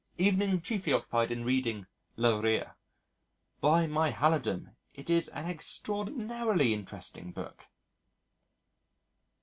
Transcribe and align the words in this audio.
Evening 0.17 0.61
chiefly 0.61 0.93
occupied 0.93 1.29
in 1.29 1.45
reading 1.45 1.85
Le 2.15 2.41
Rire. 2.41 2.73
By 3.59 3.85
my 3.85 4.09
halidom, 4.11 4.75
it 4.95 5.11
is 5.11 5.27
an 5.29 5.45
extraordinarily 5.45 6.73
interesting 6.73 7.31
book! 7.31 7.67